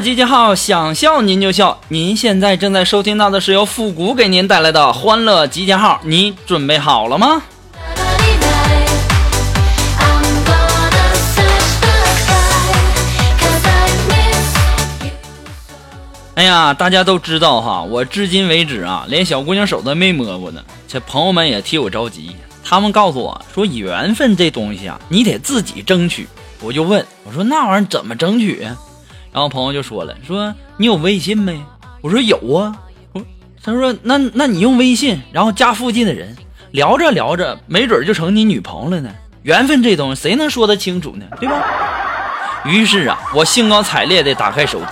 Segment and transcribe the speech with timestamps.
[0.00, 1.80] 集结号，想笑您就笑。
[1.88, 7.42] 您现在正在收听到的是由复古给您带来的欢乐集结号，你准备好了吗？
[16.34, 20.62] 哎呀，大家都知道哈，我至今为止啊，连小姑娘手都没摸过呢。
[20.86, 26.28] 这朋友们也替我着急，他们告诉我说，缘分这东西啊，你得自己争取。
[26.60, 28.68] 我就问我说，那玩意儿怎么争取？
[29.32, 31.62] 然后朋友就说了：“说你有微信没？”
[32.00, 32.74] 我说：“有啊。”
[33.12, 33.22] 我
[33.62, 36.36] 他说：“那那你用微信，然后加附近的人，
[36.70, 39.10] 聊着聊着，没准就成你女朋友了呢。
[39.42, 41.26] 缘分这东西，谁能说得清楚呢？
[41.38, 41.54] 对吧？”
[42.64, 44.86] 于是啊，我兴高采烈地打开手机，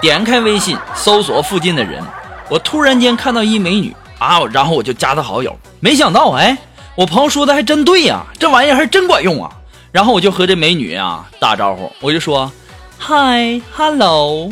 [0.00, 2.02] 点开微信，搜索附近的人。
[2.48, 5.56] 我突然间看到一美女啊，然后我就加她好友。
[5.80, 6.56] 没想到，哎，
[6.96, 9.50] 我朋友说的还真对呀，这玩意儿还真管用啊。
[9.92, 12.50] 然后我就和这美女啊打招呼，我就说。
[12.98, 14.50] 嗨，hello，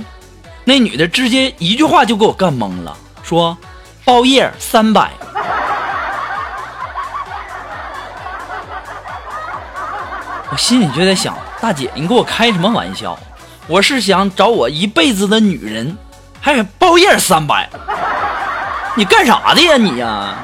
[0.64, 3.58] 那女的直接一句话就给我干懵了，说
[4.04, 5.10] 包夜三百。
[10.50, 13.18] 我心里就在想，大姐，你给我开什么玩笑？
[13.66, 15.98] 我是想找我一辈子的女人，
[16.40, 17.68] 还包夜三百？
[18.94, 20.34] 你干啥的呀你呀？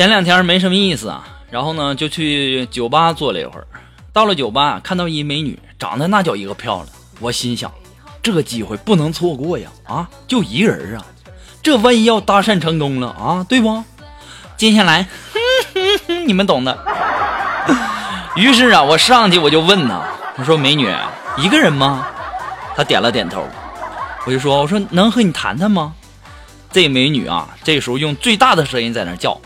[0.00, 3.66] 前两天没什么意思啊，然后呢就去酒吧坐了一会儿。
[4.14, 6.86] 到了酒吧，看到一美女，长得那叫一个漂亮。
[7.18, 7.70] 我心想，
[8.22, 9.68] 这个机会不能错过呀！
[9.84, 11.04] 啊，就一个人啊，
[11.62, 13.84] 这万一要搭讪成功了啊，对不？
[14.56, 15.06] 接下来，
[16.24, 16.78] 你们懂的。
[18.36, 20.00] 于是啊，我上去我就问她，
[20.38, 20.90] 我说美女，
[21.36, 22.06] 一个人吗？
[22.74, 23.46] 她点了点头。
[24.24, 25.92] 我就说，我说能和你谈谈吗？
[26.72, 29.38] 这美女啊，这时候用最大的声音在那叫。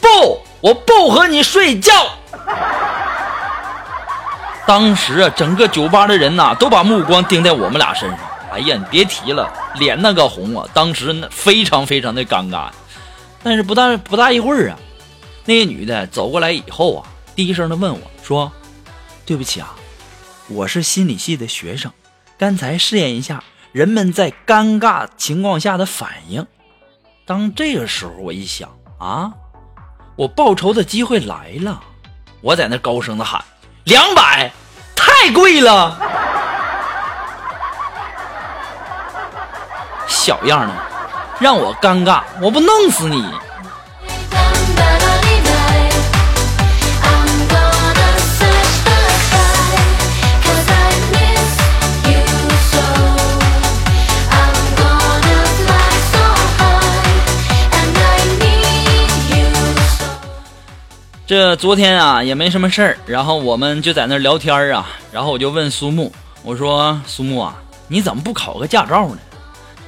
[0.00, 1.92] 不，我不和你睡觉。
[4.66, 8.18] 当时啊，整个酒吧的人呐，都把目光盯在我们俩身上。
[8.52, 12.68] 哎呀，你别提了，脸那个红啊，当时那非常非常的尴尬。
[13.42, 14.78] 但是不大不大一会儿啊，
[15.44, 18.52] 那个女的走过来以后啊，低声的问我说
[19.24, 19.74] ：“对不起啊，
[20.48, 21.92] 我是心理系的学生，
[22.36, 23.42] 刚才试验一下
[23.72, 26.46] 人们在尴尬情况下的反应。”
[27.24, 29.32] 当这个时候，我一想啊。
[30.18, 31.80] 我报仇的机会来了，
[32.40, 33.40] 我在那高声的喊
[33.86, 34.50] ：“两百，
[34.96, 35.96] 太贵了！”
[40.08, 40.74] 小样的，
[41.38, 43.24] 让我尴尬，我不弄死你！
[61.28, 66.10] 这昨天啊也没什么事儿，然后我们就在那聊天啊，然后我就问苏木，
[66.42, 67.54] 我说苏木啊，
[67.86, 69.18] 你怎么不考个驾照呢？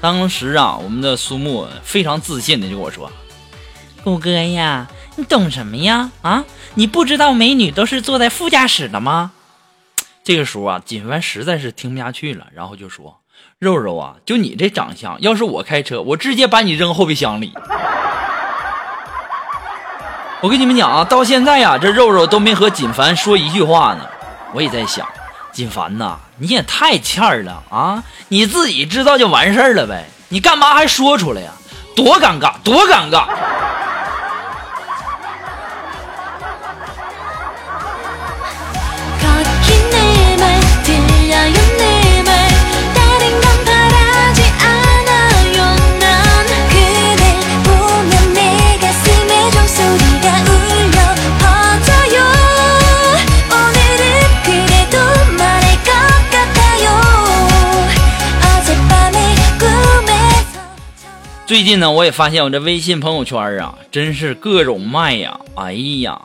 [0.02, 3.10] 当时啊，我们的苏木非常自信的就跟我说
[4.04, 4.86] ：“谷哥呀，
[5.16, 6.10] 你懂什么呀？
[6.20, 6.44] 啊，
[6.74, 9.32] 你不知道美女都是坐在副驾驶的吗？”
[10.22, 13.16] 这个时候啊，锦凡实在是听不下去了，然后就说
[13.58, 17.54] ：“肉肉啊，就你这长相，要是我开车，我直接把你扔后备箱里。”
[20.42, 24.06] 我跟你们讲啊，到现在呀，这肉肉都没和锦凡说一句话呢。
[24.54, 25.06] 我也在想，
[25.52, 28.02] 锦凡呐，你也太欠儿了啊！
[28.28, 31.50] 你自己知道就完事儿了呗，你干嘛还说出来呀？
[31.94, 33.26] 多尴尬，多尴尬！
[61.50, 65.36] 最近呢，我也发现我这微信朋友圈啊，真是各种卖呀！
[65.56, 66.16] 哎呀，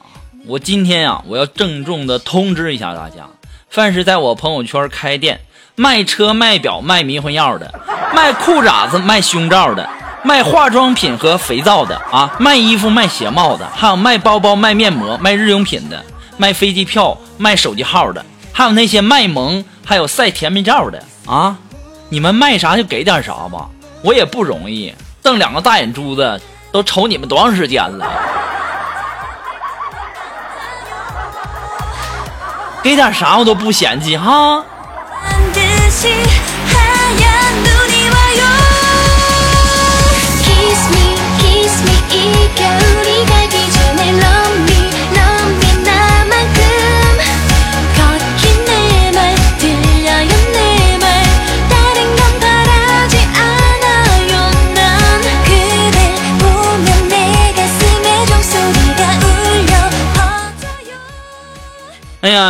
[0.45, 3.27] 我今天啊，我要郑重的通知一下大家，
[3.68, 5.42] 凡是在我朋友圈开店
[5.74, 7.74] 卖车、卖表、卖迷魂药的，
[8.13, 9.89] 卖裤衩子、卖胸罩的，
[10.24, 16.06] 卖化妆品和肥皂的啊，卖衣服、卖鞋帽的，还有卖包包、卖面膜、卖日用品的，
[16.38, 18.24] 卖飞机票、卖手机号的，
[18.54, 21.57] 还有那些卖萌、还有晒甜蜜照的啊，
[22.10, 23.68] 你们卖啥就给点啥吧，
[24.04, 24.94] 我也不容易。
[25.25, 26.39] 瞪两个大眼珠子，
[26.72, 28.06] 都瞅你们多长时间了？
[32.83, 34.63] 给点啥我都不嫌弃哈。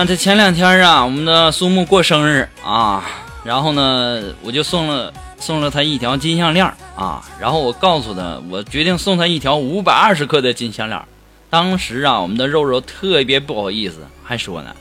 [0.08, 3.04] 这前两天啊，我们的苏木过生日啊，
[3.44, 6.64] 然后呢，我就送了送了他一条金项链
[6.96, 11.02] 啊，然后我告诉他，我决定送他一条五百二十克的金项链。
[11.50, 14.76] 当时啊，我们的肉肉特别不好意思，还说呢：“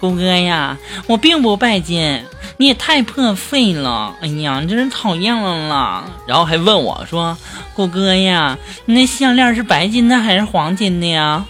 [0.00, 0.76] 谷哥呀，
[1.06, 2.22] 我并不拜金，
[2.58, 7.38] 你也太破费了，哎呀，你真是讨厌了啦。”然后还问我说
[7.74, 11.46] ：“谷哥呀，你那项链是白金的还是黄金的呀？”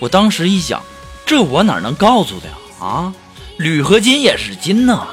[0.00, 0.82] 我当时一想。
[1.32, 2.52] 这我哪能告诉他呀？
[2.78, 3.10] 啊，
[3.56, 5.06] 铝合金也是金呐。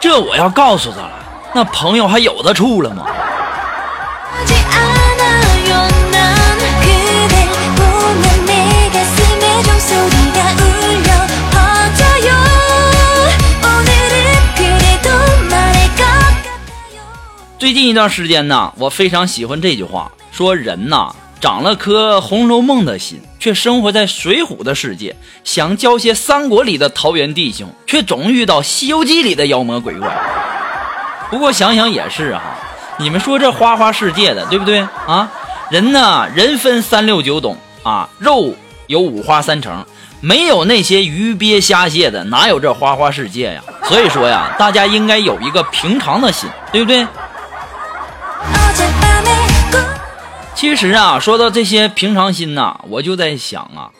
[0.00, 1.12] 这我要告诉他了，
[1.52, 3.04] 那朋友还有的处了吗？
[17.58, 20.10] 最近一段时间呢，我非常喜欢这句话。
[20.32, 25.12] 说人呐，长了颗《红楼梦》的心，却生活在《水浒》的世界；
[25.44, 30.08] 想交些三国里的桃园弟兄，却总遇到《西游记》里的妖魔鬼怪。
[31.30, 32.40] 不过想想也是哈，
[32.98, 35.30] 你们说这花花世界的，对不对啊？
[35.70, 38.54] 人呢，人分三六九等啊，肉
[38.86, 39.84] 有五花三成，
[40.22, 43.62] 没有那些鱼鳖虾蟹的，哪有这花花世界呀？
[43.84, 47.06] 所以说呀，大家应该有一个平常的心，对不对？
[50.62, 53.90] 其实啊，说到这些平常心呐，我就在想啊，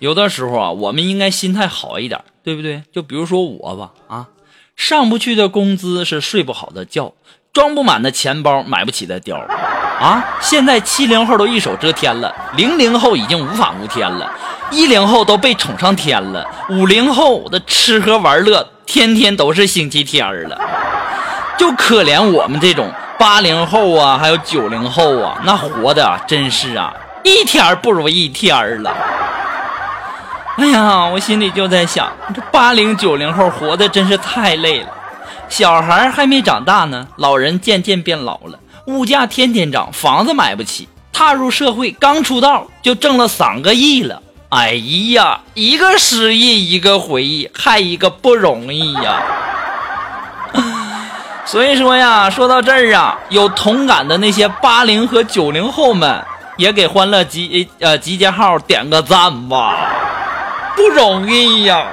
[0.00, 2.82] 有的时候啊，我们应该心态好一点，对不对？
[2.92, 4.26] 就比如说我吧，啊，
[4.74, 7.12] 上不去的工资是睡不好的觉，
[7.52, 9.36] 装不满的钱包买不起的貂，
[10.00, 14.28] 啊，现在七零后都一手遮天了，零零后已经无法无天了，
[14.72, 20.60] 一零后都被宠上天了，五零后的吃喝玩乐天天都是星期天了，
[21.56, 22.92] 就可怜我们这种。
[23.24, 26.92] 八零后啊，还有九零后啊，那活的真是啊，
[27.22, 28.94] 一天不如一天了。
[30.58, 34.88] 哎呀，我心里就在想，这八零九零后活的真是太累了。
[35.48, 38.58] 小孩还没长大呢，老人渐渐变老了，
[38.88, 40.86] 物价天天涨，房子买不起。
[41.10, 44.20] 踏入社会刚出道就挣了三个亿了。
[44.50, 44.74] 哎
[45.14, 49.22] 呀，一个失忆一个回忆，还一个不容易呀。
[51.46, 56.24] 所以说呀，说到这儿啊，有同感的那些八零和九零后们，
[56.56, 59.76] 也给欢乐集呃集结号点个赞吧，
[60.74, 61.86] 不容易呀。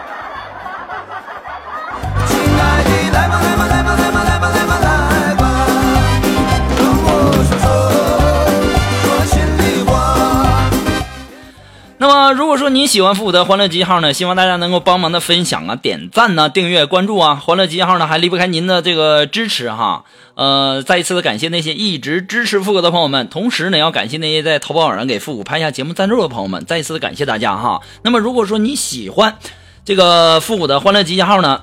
[12.01, 17.35] 那么，如果说您喜欢复古的欢乐集结号呢，希望大家能够帮忙的分享啊、点赞呢、订阅、关注啊。
[17.35, 20.03] 欢乐集结号呢，还离不开您的这个支持哈。
[20.33, 27.81] 呃，再一次的感谢那些一直支持复古的朋友们，同时呢，要感谢那些在淘宝网上给复古拍下节目赞助的朋友们，再一次的感谢大家哈。
[28.01, 29.35] 那么，如果说你喜欢
[29.85, 31.61] 这个复古的欢乐集结号呢？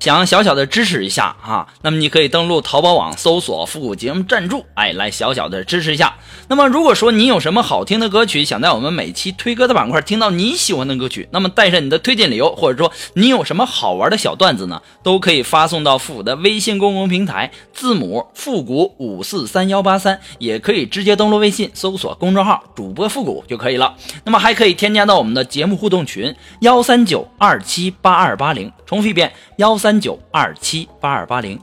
[0.00, 6.16] 想小小的支持一下哈，那么你可以登录淘宝网搜索“复古节目赞助”，哎，来小小的支持一下。
[6.48, 23.94] 那么如果说你有什么好听的歌曲，想在我们每期推歌的板块听到你喜欢的歌曲，那么带上你的推荐理由，或者说你有什么好玩的小段子呢，都可以发送到复古的微信公共平台，字母复古五四三幺八三，也可以直接登录微信搜索公众号主播复古就可以了。
[24.24, 29.89] 那么还可以添加到我们的节目互动群幺三九二七八二八零，重复一遍幺三。
[29.90, 31.58] 三九二七八二八零，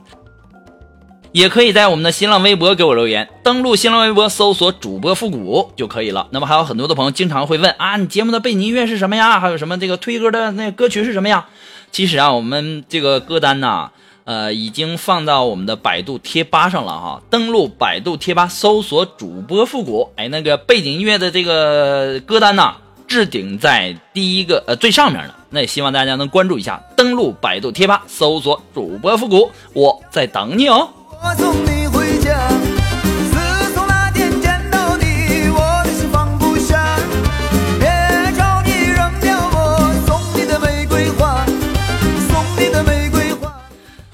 [1.32, 6.28] 也可以在我们的新浪微博给我留言，登录新浪微博搜索主播复古就可以了。
[6.30, 9.40] 那么还有很多的朋友经常会问啊，你节目的背景音乐是什么呀？
[9.40, 11.46] 还有什么这个推歌的那歌曲是什么呀？
[11.90, 13.92] 其实啊，我们这个歌单呐，
[14.24, 17.22] 呃，已经放到我们的百度贴吧上了哈。
[17.30, 22.76] 登录百度贴吧，搜索主播复古，哎，那个背景音乐的这个歌单呐，
[23.08, 25.34] 置顶在第一个呃最上面的。
[25.50, 26.80] 那也希望大家能关注一下。
[26.94, 30.88] 登录百度贴吧，搜索主播复古，我在等你哦。
[31.20, 32.38] 我送你回家。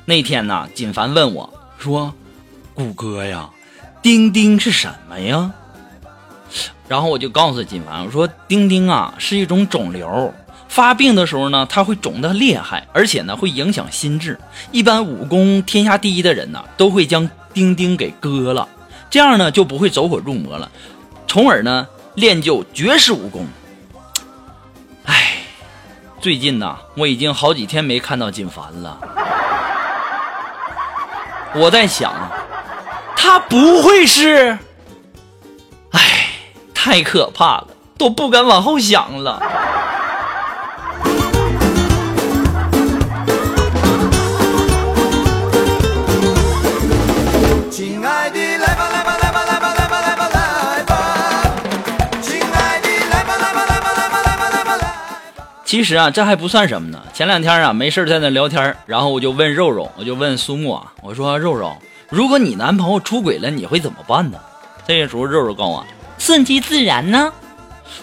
[0.06, 2.14] 那天呢，锦凡问我说
[2.74, 3.48] ：“谷歌呀，
[4.02, 5.50] 钉钉是什么呀？”
[6.86, 10.32] 然后我就告诉锦凡，我说：“钉钉啊，是一种肿瘤。”
[10.68, 14.38] 发病的时候呢，它会肿得厉害，而且呢会影响心智。
[14.72, 18.68] 一般武功天下第一的人呢，都会将钉钉给割了，
[19.08, 20.68] 这样呢就不会走火入魔了，
[21.28, 23.46] 从而呢练就绝世武功。
[25.04, 25.36] 唉，
[26.20, 28.98] 最近呢我已经好几天没看到锦凡了，
[31.54, 32.12] 我在想，
[33.16, 34.58] 他不会是……
[36.84, 39.40] 太可怕了，都不敢往后想了。
[47.70, 50.94] 亲爱的，来吧来吧来吧来吧来吧来吧来吧，
[52.20, 54.82] 亲爱的，来吧来吧来吧来吧来吧来吧来
[55.38, 55.48] 吧。
[55.64, 57.00] 其实啊，这还不算什么呢。
[57.14, 61.74] 前两天啊，没事在那聊天，然后我就问肉肉，我就问苏木啊，我说肉肉，
[62.10, 64.38] 如果你男朋友出轨了，你会怎么办呢？
[64.86, 65.86] 这个时候肉肉告诉我，
[66.24, 67.30] 顺其自然呢？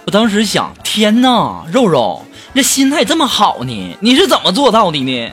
[0.05, 2.23] 我当时想，天呐，肉肉，
[2.53, 3.97] 你这心态这么好呢？
[3.99, 5.31] 你是怎么做到的呢？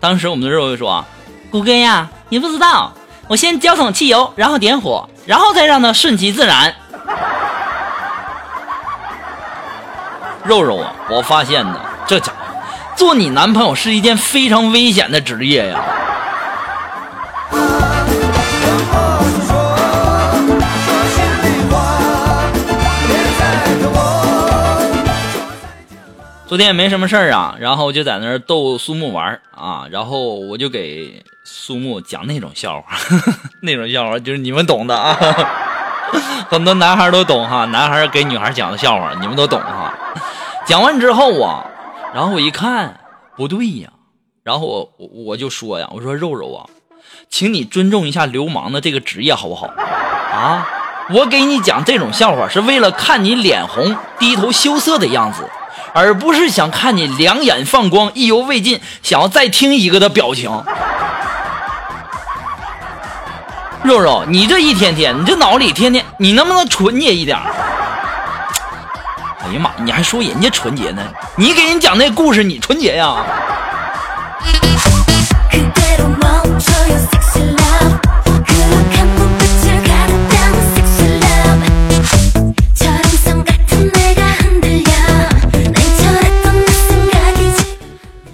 [0.00, 1.04] 当时我们的肉肉说，
[1.50, 2.94] 谷歌呀，你不知道，
[3.28, 6.74] 我先浇桶汽油，然后点火，然后再让它顺其自然。
[10.44, 12.38] 肉肉啊，我发现呢，这家伙
[12.96, 15.84] 做你男朋友是一件非常危险的职业呀。
[26.46, 32.96] 昨天也没什么事儿啊，然后就在那儿逗苏木玩儿啊，然后我就给苏木讲那种笑话，
[33.62, 35.16] 那种笑话就是你们懂的啊，
[36.48, 39.92] 很多男孩都懂哈，男孩给女孩讲的笑话你们都懂哈。
[40.66, 41.64] 讲完之后啊，
[42.14, 43.00] 然后我一看
[43.36, 43.88] 不对呀，
[44.42, 46.68] 然后我我我就说呀，我说肉肉啊，
[47.30, 49.66] 请你尊重一下流氓的这个职业好不好？
[49.66, 50.68] 啊，
[51.10, 55.48] 我给你讲这种笑话是为了看你脸红、低头羞涩的样子，
[55.94, 60.50] 而不是想看你两眼放光、意犹未尽，想要再听一个的表情。
[63.84, 67.38] 肉肉，你这一天天，你这脑里天天，你能不能纯洁一点？
[67.38, 71.00] 哎呀妈，你还说人家纯洁呢？
[71.36, 73.14] 你给人讲那故事，你纯洁呀？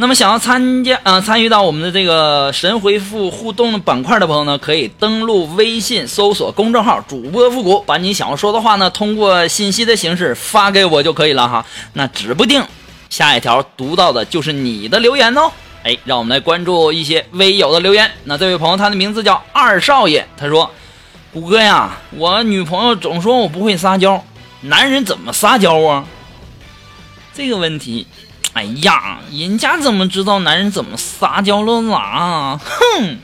[0.00, 11.66] 那么想要参加呃参与到我们的这个神回复互动板块的朋友呢，可以登录微信搜索公众号“主播复古”，把你想要说的话呢，通过信息的形式发给我就可以了哈。
[11.92, 12.64] 那指不定
[13.10, 15.52] 下一条读到的就是你的留言哦。
[15.82, 18.10] 哎，让我们来关注一些微友的留言。
[18.24, 20.70] 那这位朋友他的名字叫二少爷，他说
[21.30, 24.24] ：“谷歌呀，我女朋友总说我不会撒娇，
[24.62, 26.06] 男人怎么撒娇啊？”
[27.36, 28.06] 这个问题，
[28.52, 32.58] 哎呀，人家怎么知道男人怎么撒娇了呢？
[32.58, 33.18] 哼！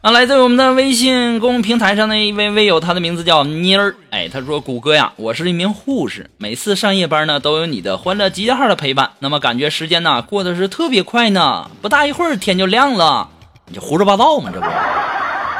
[0.00, 3.94] 啊，来自我们的微信公众平台上的一位微友，他的名字叫妮儿。
[4.10, 13.30] 哎，他说：“谷歌呀，我是一名护士，每次上夜班呢，都有你的欢乐集结号的陪伴，那么感觉时间呢过得是特别快呢，不大一会儿天就亮了。
[13.66, 14.50] 你这胡说八道嘛？
[14.52, 14.66] 这不，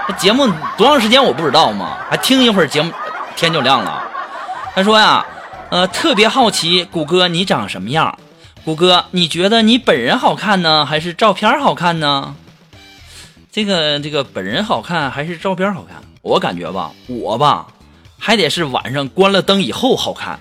[0.07, 0.47] 这节目
[0.77, 1.97] 多长时间我不知道吗？
[2.11, 2.93] 还听一会儿节目，
[3.37, 4.03] 天就亮了。
[4.75, 5.25] 他说呀，
[5.71, 8.19] 呃，特别好奇，谷歌你长什么样？
[8.65, 12.35] 谷歌，你觉得你本人好看呢，还是照片好看呢？
[13.51, 16.03] 这个这个本人好看还是照片好看？
[16.23, 17.67] 我感觉吧，我吧，
[18.19, 20.39] 还得是晚上关了灯以后好看。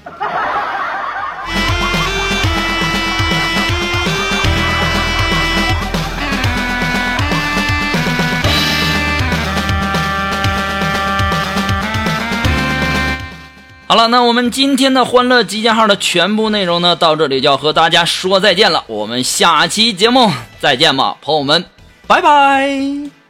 [13.94, 16.96] 好了，那我们今天的欢乐集结号的全部内容呢？
[16.96, 18.84] 到这里就要和大家说再见了。
[18.88, 21.64] 我们下期节目再见吧，朋友们，
[22.08, 23.23] 拜拜。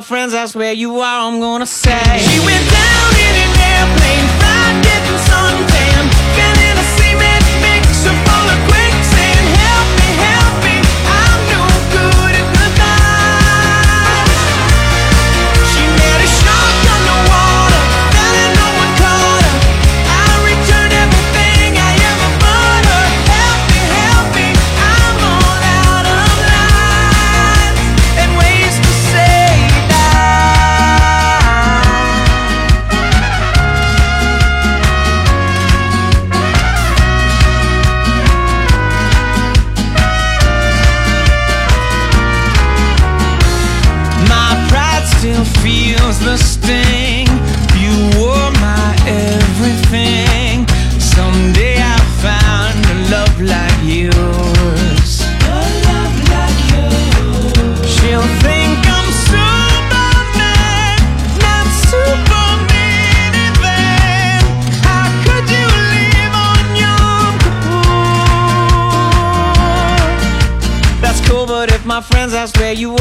[0.00, 4.28] my friends, that's where you are, I'm gonna say She went down in an airplane,
[4.38, 5.69] fried dipping sun.
[72.70, 72.99] where you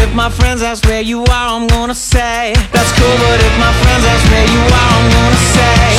[0.00, 3.72] if my friends ask where you are, I'm gonna say That's cool, but if my
[3.82, 5.89] friends ask where you are, I'm gonna say.